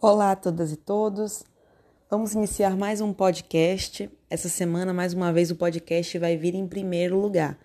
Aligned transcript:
Olá 0.00 0.30
a 0.30 0.36
todas 0.36 0.70
e 0.70 0.76
todos. 0.76 1.42
Vamos 2.08 2.32
iniciar 2.32 2.76
mais 2.76 3.00
um 3.00 3.12
podcast. 3.12 4.08
Essa 4.30 4.48
semana, 4.48 4.94
mais 4.94 5.12
uma 5.12 5.32
vez, 5.32 5.50
o 5.50 5.56
podcast 5.56 6.16
vai 6.20 6.36
vir 6.36 6.54
em 6.54 6.68
primeiro 6.68 7.18
lugar. 7.18 7.58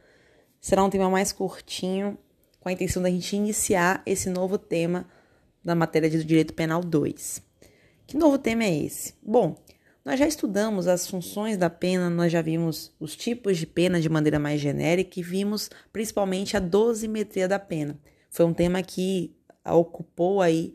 Será 0.60 0.84
um 0.84 0.90
tema 0.90 1.08
mais 1.12 1.32
curtinho, 1.32 2.18
com 2.60 2.70
a 2.70 2.72
intenção 2.72 3.04
da 3.04 3.10
gente 3.12 3.36
iniciar 3.36 4.02
esse 4.04 4.32
novo 4.32 4.58
tema 4.58 5.06
da 5.64 5.76
matéria 5.76 6.10
de 6.10 6.24
Direito 6.24 6.56
Penal 6.56 6.82
2. 6.82 7.40
Que 8.08 8.18
novo 8.18 8.40
tema 8.40 8.64
é 8.64 8.84
esse? 8.84 9.14
Bom, 9.22 9.56
nós 10.04 10.18
já 10.18 10.26
estudamos 10.26 10.88
as 10.88 11.08
funções 11.08 11.56
da 11.56 11.70
pena, 11.70 12.10
nós 12.10 12.32
já 12.32 12.42
vimos 12.42 12.92
os 13.00 13.16
tipos 13.16 13.60
de 13.60 13.68
pena 13.68 14.02
de 14.02 14.10
maneira 14.10 14.40
mais 14.40 14.60
genérica 14.60 15.20
e 15.20 15.24
vimos 15.24 15.70
principalmente 15.92 16.58
a 16.58 16.60
dosimetria 16.60 17.48
da 17.48 17.60
pena. 17.60 17.96
Foi 18.32 18.44
um 18.44 18.56
tema 18.56 18.82
que 18.82 19.36
ocupou 19.64 20.42
aí 20.42 20.74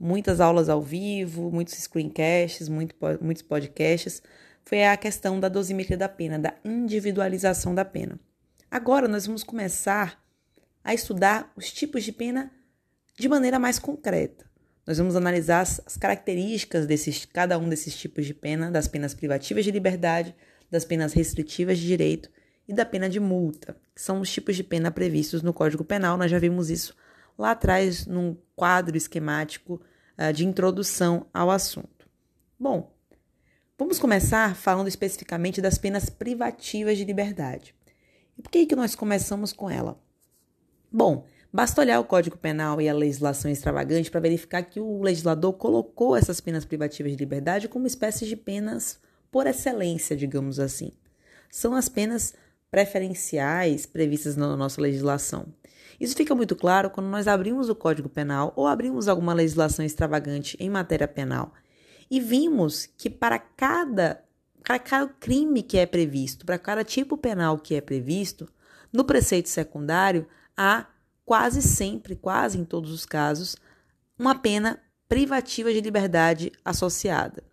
muitas 0.00 0.40
aulas 0.40 0.70
ao 0.70 0.80
vivo, 0.80 1.52
muitos 1.52 1.74
screencasts, 1.74 2.68
muito, 2.70 2.96
muitos 3.20 3.42
podcasts, 3.42 4.22
foi 4.64 4.84
a 4.84 4.96
questão 4.96 5.38
da 5.38 5.48
dosimetria 5.48 5.98
da 5.98 6.08
pena, 6.08 6.38
da 6.38 6.54
individualização 6.64 7.74
da 7.74 7.84
pena. 7.84 8.18
Agora 8.70 9.06
nós 9.06 9.26
vamos 9.26 9.44
começar 9.44 10.18
a 10.82 10.94
estudar 10.94 11.52
os 11.54 11.70
tipos 11.70 12.02
de 12.02 12.12
pena 12.12 12.50
de 13.18 13.28
maneira 13.28 13.58
mais 13.58 13.78
concreta. 13.78 14.48
Nós 14.86 14.96
vamos 14.96 15.14
analisar 15.14 15.60
as, 15.60 15.80
as 15.84 15.96
características 15.96 16.86
desses 16.86 17.26
cada 17.26 17.58
um 17.58 17.68
desses 17.68 17.94
tipos 17.94 18.24
de 18.24 18.32
pena, 18.32 18.70
das 18.70 18.88
penas 18.88 19.12
privativas 19.12 19.64
de 19.64 19.70
liberdade, 19.70 20.34
das 20.70 20.84
penas 20.84 21.12
restritivas 21.12 21.78
de 21.78 21.86
direito 21.86 22.30
e 22.66 22.72
da 22.72 22.86
pena 22.86 23.08
de 23.08 23.20
multa, 23.20 23.76
que 23.94 24.00
são 24.00 24.20
os 24.20 24.32
tipos 24.32 24.56
de 24.56 24.64
pena 24.64 24.90
previstos 24.90 25.42
no 25.42 25.52
Código 25.52 25.84
Penal. 25.84 26.16
Nós 26.16 26.30
já 26.30 26.38
vimos 26.38 26.70
isso 26.70 26.96
lá 27.36 27.50
atrás 27.50 28.06
num 28.06 28.36
quadro 28.56 28.96
esquemático 28.96 29.80
de 30.32 30.46
introdução 30.46 31.26
ao 31.32 31.50
assunto. 31.50 32.06
Bom, 32.58 32.92
vamos 33.78 33.98
começar 33.98 34.54
falando 34.54 34.88
especificamente 34.88 35.62
das 35.62 35.78
penas 35.78 36.10
privativas 36.10 36.98
de 36.98 37.04
liberdade. 37.04 37.74
E 38.36 38.42
por 38.42 38.50
que, 38.50 38.66
que 38.66 38.76
nós 38.76 38.94
começamos 38.94 39.52
com 39.52 39.70
ela? 39.70 39.98
Bom, 40.92 41.24
basta 41.52 41.80
olhar 41.80 42.00
o 42.00 42.04
Código 42.04 42.36
Penal 42.36 42.80
e 42.80 42.88
a 42.88 42.94
legislação 42.94 43.50
extravagante 43.50 44.10
para 44.10 44.20
verificar 44.20 44.62
que 44.62 44.78
o 44.78 45.02
legislador 45.02 45.54
colocou 45.54 46.16
essas 46.16 46.40
penas 46.40 46.64
privativas 46.64 47.12
de 47.12 47.18
liberdade 47.18 47.68
como 47.68 47.86
espécies 47.86 48.28
de 48.28 48.36
penas 48.36 49.00
por 49.30 49.46
excelência, 49.46 50.16
digamos 50.16 50.60
assim. 50.60 50.92
São 51.50 51.74
as 51.74 51.88
penas 51.88 52.34
preferenciais 52.70 53.86
previstas 53.86 54.36
na 54.36 54.56
nossa 54.56 54.80
legislação. 54.80 55.46
Isso 55.98 56.16
fica 56.16 56.34
muito 56.34 56.56
claro 56.56 56.88
quando 56.88 57.08
nós 57.08 57.28
abrimos 57.28 57.68
o 57.68 57.74
Código 57.74 58.08
Penal 58.08 58.52
ou 58.56 58.66
abrimos 58.66 59.08
alguma 59.08 59.34
legislação 59.34 59.84
extravagante 59.84 60.56
em 60.58 60.70
matéria 60.70 61.06
penal 61.06 61.52
e 62.10 62.18
vimos 62.18 62.86
que 62.86 63.10
para 63.10 63.38
cada, 63.38 64.24
para 64.64 64.78
cada 64.78 65.08
crime 65.08 65.62
que 65.62 65.78
é 65.78 65.86
previsto, 65.86 66.46
para 66.46 66.58
cada 66.58 66.82
tipo 66.82 67.16
penal 67.16 67.58
que 67.58 67.74
é 67.74 67.80
previsto, 67.80 68.48
no 68.92 69.04
preceito 69.04 69.48
secundário 69.48 70.26
há 70.56 70.86
quase 71.24 71.62
sempre, 71.62 72.16
quase 72.16 72.58
em 72.58 72.64
todos 72.64 72.90
os 72.90 73.06
casos, 73.06 73.56
uma 74.18 74.34
pena 74.34 74.80
privativa 75.08 75.72
de 75.72 75.80
liberdade 75.80 76.50
associada. 76.64 77.49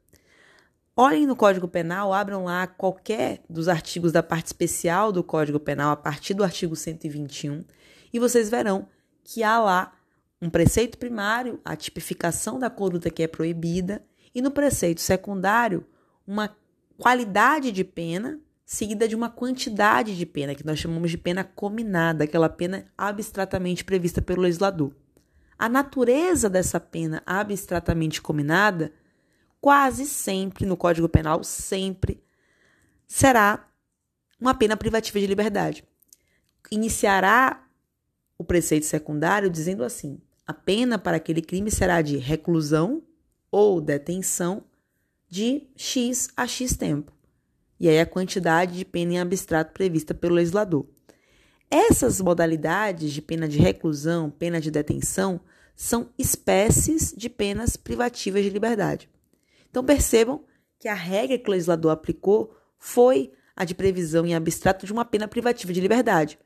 Olhem 1.00 1.28
no 1.28 1.36
Código 1.36 1.68
Penal, 1.68 2.12
abram 2.12 2.46
lá 2.46 2.66
qualquer 2.66 3.44
dos 3.48 3.68
artigos 3.68 4.12
da 4.12 4.24
parte 4.24 4.48
especial 4.48 5.12
do 5.12 5.24
Código 5.24 5.60
Penal, 5.60 5.92
a 5.92 5.96
partir 5.96 6.34
do 6.34 6.44
artigo 6.44 6.76
121, 6.76 7.64
e 8.12 8.18
vocês 8.18 8.50
verão 8.50 8.88
que 9.24 9.44
há 9.44 9.60
lá 9.60 9.94
um 10.42 10.50
preceito 10.50 10.98
primário, 10.98 11.62
a 11.64 11.76
tipificação 11.76 12.58
da 12.58 12.68
conduta 12.68 13.12
que 13.12 13.22
é 13.22 13.28
proibida, 13.28 14.04
e 14.34 14.42
no 14.42 14.50
preceito 14.50 15.00
secundário, 15.00 15.86
uma 16.26 16.50
qualidade 16.98 17.72
de 17.72 17.84
pena 17.84 18.40
seguida 18.66 19.08
de 19.08 19.16
uma 19.16 19.30
quantidade 19.30 20.18
de 20.18 20.26
pena, 20.26 20.56
que 20.56 20.66
nós 20.66 20.80
chamamos 20.80 21.12
de 21.12 21.18
pena 21.20 21.44
combinada, 21.44 22.24
aquela 22.24 22.50
pena 22.50 22.86
abstratamente 22.98 23.86
prevista 23.86 24.20
pelo 24.20 24.42
legislador. 24.42 24.92
A 25.60 25.70
natureza 25.70 26.50
dessa 26.50 26.80
pena 26.80 27.22
abstratamente 27.24 28.20
combinada, 28.20 28.92
quase 29.62 30.06
sempre 30.06 30.66
no 30.66 30.78
Código 30.78 31.10
Penal, 31.10 31.44
sempre 31.44 32.24
será 33.08 33.70
uma 34.40 34.54
pena 34.54 34.78
privativa 34.78 35.20
de 35.20 35.28
liberdade. 35.28 35.84
Iniciará 36.72 37.66
o 38.38 38.44
preceito 38.44 38.86
secundário 38.86 39.50
dizendo 39.50 39.84
assim: 39.84 40.22
a 40.46 40.54
pena 40.54 40.98
para 40.98 41.18
aquele 41.18 41.42
crime 41.42 41.72
será 41.72 42.02
de 42.02 42.18
reclusão 42.18 43.02
ou 43.52 43.82
detenção 43.82 44.64
de 45.28 45.68
X 45.76 46.30
a 46.36 46.48
X 46.48 46.76
tempo. 46.76 47.12
E 47.80 47.88
aí 47.88 48.00
a 48.00 48.06
quantidade 48.06 48.78
de 48.78 48.86
pena 48.86 49.14
em 49.14 49.20
abstrato 49.20 49.74
prevista 49.74 50.14
pelo 50.14 50.36
legislador. 50.36 50.88
Essas 51.70 52.22
modalidades 52.22 53.12
de 53.12 53.22
pena 53.22 53.48
de 53.48 53.60
reclusão, 53.60 54.30
pena 54.30 54.60
de 54.60 54.72
detenção, 54.72 55.40
são 55.76 56.10
espécies 56.18 57.14
de 57.16 57.30
penas 57.30 57.76
privativas 57.76 58.44
de 58.44 58.50
liberdade. 58.50 59.10
Então 59.70 59.84
percebam 59.84 60.44
que 60.80 60.88
a 60.88 60.94
regra 60.94 61.38
que 61.38 61.50
o 61.50 61.52
legislador 61.52 61.92
aplicou 61.92 62.56
foi 62.78 63.32
a 63.56 63.66
de 63.66 63.74
previsão 63.74 64.26
em 64.26 64.36
abstrato 64.36 64.86
de 64.86 64.94
uma 64.94 65.04
pena 65.04 65.28
privativa 65.28 65.74
de 65.74 65.82
liberdade. 65.82 66.40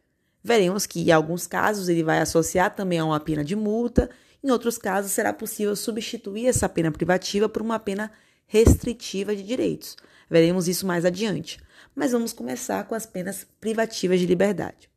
Veremos 0.44 0.86
que, 0.86 1.02
em 1.02 1.12
alguns 1.12 1.46
casos, 1.46 1.90
ele 1.90 2.04
vai 2.04 2.20
associar 2.20 2.74
também 2.74 3.00
a 3.00 3.06
uma 3.06 3.20
pena 3.20 3.44
de 3.44 3.56
multa, 3.56 4.09
em 4.44 4.50
outros 4.50 4.78
casos, 4.78 5.12
será 5.12 5.32
possível 5.32 5.76
substituir 5.76 6.48
essa 6.48 6.68
pena 6.68 6.92
privativa 6.92 7.48
por 7.48 7.62
uma 7.62 7.78
pena 7.78 8.12
restritiva 8.48 9.36
de 9.36 9.44
direitos. 9.44 9.96
Veremos 10.30 10.68
isso 10.68 10.88
mais 10.88 11.06
adiante. 11.06 11.59
Mas 11.94 12.12
vamos 12.12 12.34
começar 12.34 12.84
com 12.86 12.96
as 12.96 13.06
penas 13.06 13.46
privativas 13.59 14.20
de 14.20 14.26
liberdade. 14.26 14.90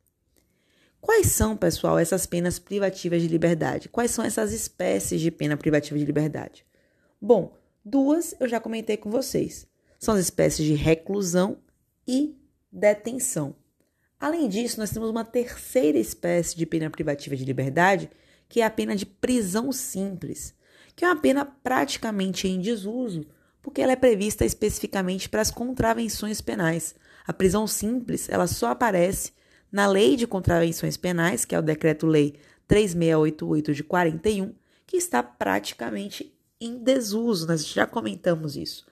Quais 0.99 1.27
são, 1.27 1.55
pessoal, 1.55 1.99
essas 1.99 2.25
penas 2.25 2.57
privativas 2.57 3.21
de 3.21 3.27
liberdade? 3.27 3.87
Quais 3.89 4.09
são 4.09 4.25
essas 4.25 4.51
espécies 4.51 5.21
de 5.21 5.29
pena 5.29 5.55
privativa 5.55 5.99
de 5.99 6.05
liberdade? 6.05 6.65
Bom, 7.21 7.55
duas 7.85 8.33
eu 8.39 8.47
já 8.47 8.59
comentei 8.59 8.97
com 8.97 9.11
vocês. 9.11 9.67
São 9.99 10.15
as 10.15 10.21
espécies 10.21 10.65
de 10.65 10.73
reclusão 10.73 11.59
e 12.07 12.35
detenção. 12.71 13.55
Além 14.19 14.49
disso, 14.49 14.79
nós 14.79 14.89
temos 14.89 15.09
uma 15.09 15.23
terceira 15.23 15.99
espécie 15.99 16.57
de 16.57 16.65
pena 16.65 16.89
privativa 16.89 17.35
de 17.35 17.45
liberdade, 17.45 18.09
que 18.49 18.61
é 18.61 18.65
a 18.65 18.69
pena 18.69 18.95
de 18.95 19.05
prisão 19.05 19.71
simples, 19.71 20.53
que 20.95 21.05
é 21.05 21.07
uma 21.07 21.19
pena 21.19 21.45
praticamente 21.45 22.47
em 22.47 22.59
desuso, 22.59 23.25
porque 23.61 23.81
ela 23.81 23.91
é 23.91 23.95
prevista 23.95 24.45
especificamente 24.45 25.29
para 25.29 25.41
as 25.41 25.51
contravenções 25.51 26.41
penais. 26.41 26.95
A 27.25 27.33
prisão 27.33 27.67
simples, 27.67 28.29
ela 28.29 28.47
só 28.47 28.67
aparece 28.67 29.31
na 29.71 29.87
Lei 29.87 30.15
de 30.15 30.27
Contravenções 30.27 30.95
Penais, 30.95 31.43
que 31.43 31.55
é 31.55 31.59
o 31.59 31.63
Decreto-Lei 31.63 32.35
3688 32.67 33.73
de 33.73 33.83
41, 33.83 34.53
que 34.85 34.97
está 34.97 35.21
praticamente 35.21 36.34
em 36.59 36.77
desuso. 36.77 37.47
Nós 37.47 37.65
já 37.65 37.85
comentamos 37.85 38.55
isso. 38.55 38.85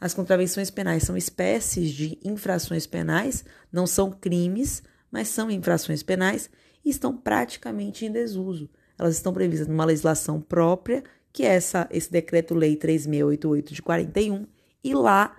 As 0.00 0.14
contravenções 0.14 0.70
penais 0.70 1.02
são 1.02 1.16
espécies 1.16 1.90
de 1.90 2.18
infrações 2.24 2.86
penais, 2.86 3.44
não 3.72 3.86
são 3.86 4.10
crimes, 4.10 4.82
mas 5.10 5.28
são 5.28 5.50
infrações 5.50 6.02
penais 6.02 6.48
e 6.84 6.90
estão 6.90 7.16
praticamente 7.16 8.06
em 8.06 8.12
desuso. 8.12 8.70
Elas 8.96 9.16
estão 9.16 9.32
previstas 9.32 9.66
numa 9.66 9.84
legislação 9.84 10.40
própria, 10.40 11.02
que 11.32 11.44
é 11.44 11.54
essa, 11.54 11.88
esse 11.90 12.10
decreto-lei 12.10 12.76
3688 12.76 13.74
de 13.74 13.82
41, 13.82 14.46
e 14.82 14.94
lá 14.94 15.36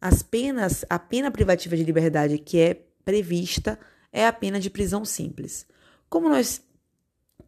as 0.00 0.22
penas, 0.22 0.84
a 0.88 0.98
pena 0.98 1.30
privativa 1.30 1.76
de 1.76 1.84
liberdade 1.84 2.38
que 2.38 2.58
é 2.58 2.74
prevista 3.04 3.78
é 4.12 4.26
a 4.26 4.32
pena 4.32 4.60
de 4.60 4.70
prisão 4.70 5.04
simples. 5.04 5.66
Como 6.08 6.28
nós 6.28 6.62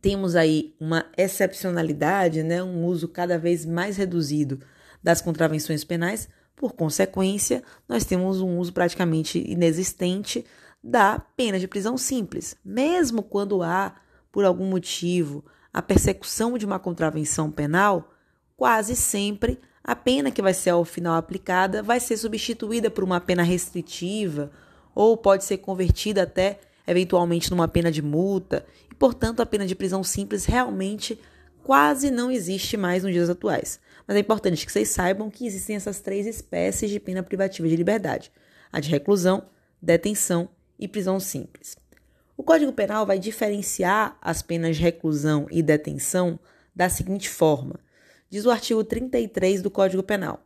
temos 0.01 0.37
aí 0.37 0.75
uma 0.79 1.07
excepcionalidade, 1.17 2.43
né, 2.43 2.63
um 2.63 2.85
uso 2.85 3.09
cada 3.09 3.39
vez 3.39 3.65
mais 3.65 3.97
reduzido 3.97 4.61
das 5.03 5.21
contravenções 5.21 5.85
penais, 5.85 6.29
por 6.55 6.73
consequência, 6.73 7.63
nós 7.89 8.05
temos 8.05 8.41
um 8.41 8.59
uso 8.59 8.73
praticamente 8.73 9.39
inexistente 9.39 10.45
da 10.83 11.19
pena 11.19 11.59
de 11.59 11.69
prisão 11.69 11.99
simples. 11.99 12.57
Mesmo 12.65 13.23
quando 13.23 13.63
há, 13.63 13.95
por 14.33 14.45
algum 14.45 14.67
motivo, 14.67 15.45
a 15.73 15.83
persecução 15.83 16.57
de 16.57 16.65
uma 16.65 16.79
contravenção 16.79 17.51
penal, 17.51 18.11
quase 18.57 18.97
sempre 18.97 19.61
a 19.85 19.95
pena 19.95 20.31
que 20.31 20.43
vai 20.43 20.55
ser 20.55 20.71
ao 20.71 20.85
final 20.85 21.15
aplicada 21.15 21.83
vai 21.83 22.01
ser 22.01 22.17
substituída 22.17 22.91
por 22.91 23.05
uma 23.05 23.21
pena 23.21 23.43
restritiva 23.43 24.51
ou 24.95 25.17
pode 25.17 25.45
ser 25.45 25.59
convertida 25.59 26.23
até 26.23 26.59
eventualmente 26.87 27.51
numa 27.51 27.69
pena 27.69 27.91
de 27.91 28.03
multa, 28.03 28.65
e 28.91 28.95
portanto 28.95 29.41
a 29.41 29.47
pena 29.47 29.67
de 29.67 29.75
prisão 29.75 30.03
simples 30.05 30.45
realmente 30.45 31.19
quase 31.63 32.11
não 32.11 32.31
existe 32.31 32.77
mais 32.77 33.03
nos 33.03 33.13
dias 33.13 33.29
atuais. 33.29 33.81
Mas 34.07 34.17
é 34.17 34.21
importante 34.21 34.65
que 34.65 34.71
vocês 34.71 34.89
saibam 34.89 35.29
que 35.29 35.47
existem 35.47 35.75
essas 35.75 36.01
três 36.01 36.27
espécies 36.27 36.91
de 36.91 37.01
pena 37.01 37.23
privativa 37.23 37.69
de 37.69 37.77
liberdade: 37.77 38.31
a 38.71 38.79
de 38.79 38.91
reclusão, 38.91 39.43
detenção 39.83 40.49
e 40.79 40.87
prisão 40.87 41.19
simples. 41.19 41.77
O 42.37 42.43
Código 42.43 42.73
Penal 42.73 43.07
vai 43.07 43.19
diferenciar 43.19 44.17
as 44.21 44.43
penas 44.43 44.77
de 44.77 44.83
reclusão 44.83 45.47
e 45.51 45.63
detenção 45.63 46.39
da 46.75 46.89
seguinte 46.89 47.29
forma: 47.29 47.81
diz 48.29 48.45
o 48.45 48.51
artigo 48.51 48.85
33 48.85 49.63
do 49.63 49.71
Código 49.71 50.03
Penal. 50.03 50.43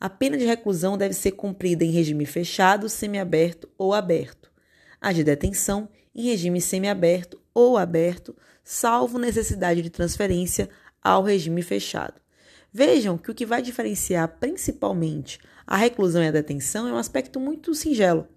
A 0.00 0.08
pena 0.08 0.38
de 0.38 0.44
reclusão 0.44 0.96
deve 0.96 1.14
ser 1.14 1.32
cumprida 1.32 1.84
em 1.84 1.90
regime 1.90 2.26
fechado, 2.26 2.88
semiaberto 2.88 3.68
ou 3.76 3.92
aberto. 3.92 4.51
A 5.02 5.12
de 5.12 5.24
detenção 5.24 5.88
em 6.14 6.26
regime 6.26 6.60
semiaberto 6.60 7.40
ou 7.52 7.76
aberto, 7.76 8.36
salvo 8.62 9.18
necessidade 9.18 9.82
de 9.82 9.90
transferência 9.90 10.68
ao 11.02 11.24
regime 11.24 11.60
fechado. 11.60 12.20
Vejam 12.72 13.18
que 13.18 13.28
o 13.28 13.34
que 13.34 13.44
vai 13.44 13.60
diferenciar 13.60 14.38
principalmente 14.38 15.40
a 15.66 15.76
reclusão 15.76 16.22
e 16.22 16.28
a 16.28 16.30
detenção 16.30 16.86
é 16.86 16.92
um 16.92 16.96
aspecto 16.96 17.40
muito 17.40 17.74
singelo, 17.74 18.28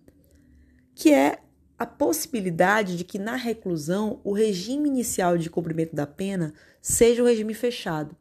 que 0.96 1.14
é 1.14 1.38
a 1.78 1.86
possibilidade 1.86 2.98
de 2.98 3.04
que 3.04 3.20
na 3.20 3.36
reclusão 3.36 4.20
o 4.24 4.34
regime 4.34 4.90
inicial 4.90 5.38
de 5.38 5.52
cumprimento 5.52 5.96
da 5.96 6.08
pena 6.08 6.52
seja 6.82 7.22
o 7.22 7.28
regime 7.28 7.54
fechado. 7.54 8.18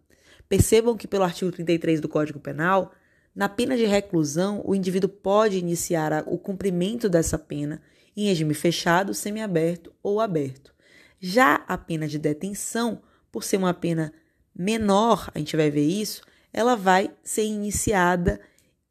Percebam 0.50 0.98
que, 0.98 1.08
pelo 1.08 1.24
artigo 1.24 1.50
33 1.50 1.98
do 1.98 2.10
Código 2.10 2.38
Penal, 2.38 2.92
na 3.34 3.48
pena 3.48 3.74
de 3.74 3.86
reclusão, 3.86 4.60
o 4.66 4.74
indivíduo 4.74 5.08
pode 5.08 5.56
iniciar 5.56 6.24
o 6.26 6.36
cumprimento 6.36 7.08
dessa 7.08 7.38
pena 7.38 7.80
em 8.16 8.26
regime 8.26 8.54
fechado, 8.54 9.14
semiaberto 9.14 9.92
ou 10.02 10.20
aberto. 10.20 10.74
Já 11.18 11.64
a 11.66 11.76
pena 11.78 12.06
de 12.06 12.18
detenção, 12.18 13.02
por 13.32 13.44
ser 13.44 13.56
uma 13.56 13.74
pena 13.74 14.12
menor, 14.54 15.30
a 15.34 15.38
gente 15.38 15.56
vai 15.56 15.70
ver 15.70 15.86
isso, 15.86 16.22
ela 16.52 16.76
vai 16.76 17.10
ser 17.22 17.44
iniciada 17.44 18.40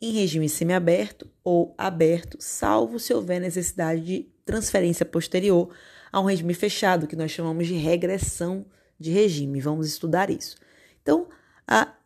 em 0.02 0.12
regime 0.12 0.50
semiaberto 0.50 1.30
ou 1.44 1.74
aberto, 1.78 2.38
salvo 2.40 3.00
se 3.00 3.14
houver 3.14 3.40
necessidade 3.40 4.02
de 4.02 4.28
transferência 4.46 5.06
posterior 5.06 5.74
a 6.12 6.20
um 6.20 6.26
regime 6.26 6.54
fechado, 6.54 7.08
que 7.08 7.16
nós 7.16 7.32
chamamos 7.32 7.68
de 7.68 7.76
regressão 7.76 8.66
de 9.00 9.12
regime. 9.12 9.62
Vamos 9.62 9.88
estudar 9.88 10.30
isso. 10.30 10.58
Então, 11.02 11.28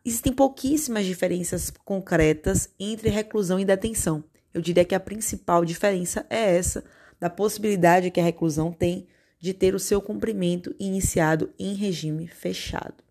existem 0.04 0.32
pouquíssimas 0.32 1.04
diferenças 1.04 1.70
concretas 1.84 2.70
entre 2.78 3.08
reclusão 3.08 3.58
e 3.58 3.64
detenção. 3.64 4.24
Eu 4.54 4.60
diria 4.60 4.84
que 4.84 4.94
a 4.94 5.00
principal 5.00 5.64
diferença 5.64 6.24
é 6.30 6.56
essa, 6.56 6.84
da 7.20 7.30
possibilidade 7.30 8.10
que 8.10 8.20
a 8.20 8.24
reclusão 8.24 8.72
tem 8.72 9.06
de 9.40 9.54
ter 9.54 9.74
o 9.74 9.78
seu 9.78 10.00
cumprimento 10.00 10.74
iniciado 10.78 11.52
em 11.58 11.74
regime 11.74 12.26
fechado. 12.26 13.04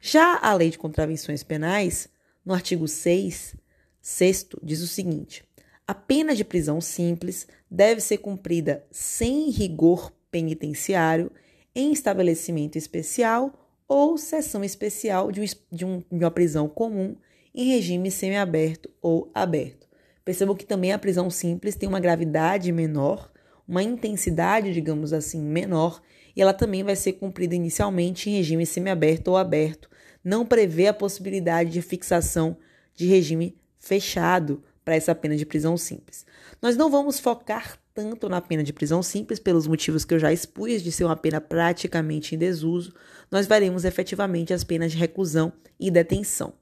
Já 0.00 0.38
a 0.42 0.52
Lei 0.54 0.70
de 0.70 0.78
Contravenções 0.78 1.42
Penais, 1.42 2.08
no 2.44 2.52
artigo 2.52 2.86
6, 2.86 3.56
sexto, 4.02 4.60
diz 4.62 4.82
o 4.82 4.86
seguinte: 4.86 5.44
a 5.86 5.94
pena 5.94 6.34
de 6.34 6.44
prisão 6.44 6.80
simples 6.80 7.46
deve 7.70 8.00
ser 8.00 8.18
cumprida 8.18 8.84
sem 8.90 9.50
rigor 9.50 10.12
penitenciário 10.30 11.30
em 11.74 11.92
estabelecimento 11.92 12.76
especial 12.76 13.52
ou 13.88 14.16
seção 14.16 14.64
especial 14.64 15.30
de, 15.30 15.40
um, 15.40 15.44
de, 15.70 15.84
um, 15.84 15.98
de 15.98 16.24
uma 16.24 16.30
prisão 16.30 16.68
comum 16.68 17.16
em 17.54 17.68
regime 17.72 18.10
semiaberto 18.10 18.90
ou 19.00 19.30
aberto. 19.34 19.83
Percebam 20.24 20.56
que 20.56 20.64
também 20.64 20.92
a 20.92 20.98
prisão 20.98 21.28
simples 21.28 21.76
tem 21.76 21.88
uma 21.88 22.00
gravidade 22.00 22.72
menor, 22.72 23.30
uma 23.66 23.82
intensidade, 23.82 24.72
digamos 24.72 25.12
assim, 25.12 25.40
menor, 25.40 26.00
e 26.34 26.42
ela 26.42 26.52
também 26.52 26.82
vai 26.82 26.96
ser 26.96 27.14
cumprida 27.14 27.54
inicialmente 27.54 28.30
em 28.30 28.36
regime 28.36 28.66
semiaberto 28.66 29.30
ou 29.30 29.36
aberto, 29.36 29.88
não 30.22 30.46
prevê 30.46 30.86
a 30.86 30.94
possibilidade 30.94 31.70
de 31.70 31.82
fixação 31.82 32.56
de 32.94 33.06
regime 33.06 33.56
fechado 33.78 34.62
para 34.84 34.96
essa 34.96 35.14
pena 35.14 35.36
de 35.36 35.46
prisão 35.46 35.76
simples. 35.76 36.24
Nós 36.60 36.76
não 36.76 36.90
vamos 36.90 37.20
focar 37.20 37.78
tanto 37.94 38.28
na 38.28 38.40
pena 38.40 38.64
de 38.64 38.72
prisão 38.72 39.02
simples, 39.02 39.38
pelos 39.38 39.68
motivos 39.68 40.04
que 40.04 40.12
eu 40.12 40.18
já 40.18 40.32
expus, 40.32 40.82
de 40.82 40.90
ser 40.90 41.04
uma 41.04 41.14
pena 41.14 41.40
praticamente 41.40 42.34
em 42.34 42.38
desuso, 42.38 42.92
nós 43.30 43.46
veremos 43.46 43.84
efetivamente 43.84 44.52
as 44.52 44.64
penas 44.64 44.90
de 44.90 44.98
reclusão 44.98 45.52
e 45.78 45.92
detenção. 45.92 46.54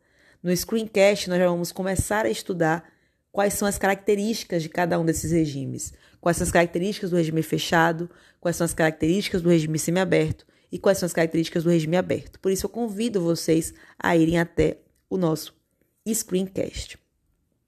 No 0.42 0.54
screencast, 0.54 1.30
nós 1.30 1.38
já 1.38 1.48
vamos 1.48 1.72
começar 1.72 2.26
a 2.26 2.30
estudar 2.30 2.84
quais 3.32 3.54
são 3.54 3.66
as 3.66 3.78
características 3.78 4.62
de 4.62 4.68
cada 4.68 5.00
um 5.00 5.04
desses 5.04 5.32
regimes, 5.32 5.92
quais 6.20 6.36
são 6.36 6.44
as 6.44 6.52
características 6.52 7.10
do 7.10 7.16
regime 7.16 7.42
fechado, 7.42 8.08
quais 8.38 8.56
são 8.56 8.64
as 8.64 8.74
características 8.74 9.42
do 9.42 9.48
regime 9.48 9.78
semiaberto 9.78 10.46
e 10.70 10.78
quais 10.78 10.98
são 10.98 11.06
as 11.06 11.12
características 11.12 11.64
do 11.64 11.70
regime 11.70 11.96
aberto. 11.96 12.38
Por 12.38 12.52
isso, 12.52 12.66
eu 12.66 12.70
convido 12.70 13.20
vocês 13.20 13.74
a 13.98 14.16
irem 14.16 14.38
até 14.38 14.78
o 15.08 15.16
nosso 15.16 15.54
screencast. 16.06 16.98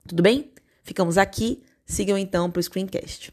Tudo 0.07 0.23
bem? 0.23 0.53
Ficamos 0.83 1.19
aqui. 1.19 1.63
Sigam 1.87 2.17
então 2.17 2.51
para 2.51 2.61
o 2.61 2.63
screencast. 2.63 3.33